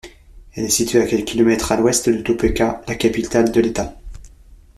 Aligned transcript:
Elle 0.55 0.63
est 0.63 0.69
située 0.69 0.99
à 0.99 1.05
quelques 1.05 1.25
kilomètres 1.27 1.71
à 1.71 1.77
l'ouest 1.77 2.09
de 2.09 2.23
Topeka, 2.23 2.81
la 2.87 2.95
capitale 2.95 3.51
de 3.51 3.61
l'État. 3.61 3.95